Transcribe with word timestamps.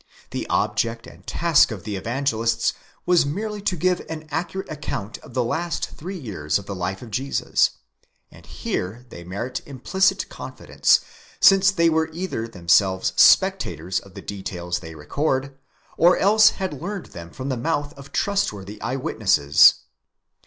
The 0.31 0.47
object 0.49 1.05
and 1.05 1.27
task 1.27 1.69
of 1.69 1.83
the 1.83 1.95
Evangelists 1.95 2.73
was 3.05 3.23
merely 3.23 3.61
to 3.61 3.75
give 3.75 3.99
an 4.09 4.27
accurate 4.31 4.67
account 4.71 5.19
of 5.19 5.35
the 5.35 5.41
three 5.43 5.47
last 5.47 6.01
years 6.03 6.57
of 6.57 6.65
the 6.65 6.73
life 6.73 7.03
of 7.03 7.11
Jesus; 7.11 7.69
and 8.31 8.47
here 8.47 9.05
they 9.09 9.23
merit 9.23 9.61
implicit 9.67 10.27
confidence, 10.27 11.01
since 11.39 11.69
they 11.69 11.87
were 11.87 12.09
either 12.13 12.47
themselves 12.47 13.13
spectators 13.15 13.99
of 13.99 14.15
the 14.15 14.23
details 14.23 14.79
they 14.79 14.95
record, 14.95 15.55
or 15.97 16.17
else 16.17 16.49
had 16.57 16.81
learned 16.81 17.11
them 17.13 17.29
from 17.29 17.49
the 17.49 17.55
mouth 17.55 17.93
of 17.93 18.11
trustworthy 18.11 18.81
eye 18.81 18.95
witnesses. 18.95 19.81